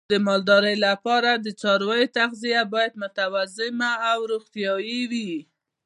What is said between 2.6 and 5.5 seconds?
باید متوازنه او روغتیايي وي.